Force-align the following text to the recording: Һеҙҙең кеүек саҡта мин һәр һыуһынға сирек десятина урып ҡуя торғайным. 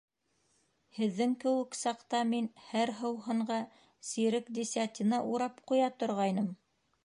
Һеҙҙең 0.99 1.35
кеүек 1.43 1.77
саҡта 1.79 2.23
мин 2.31 2.49
һәр 2.71 2.93
һыуһынға 3.03 3.61
сирек 4.13 4.53
десятина 4.59 5.23
урып 5.37 5.61
ҡуя 5.73 5.95
торғайным. 6.01 6.53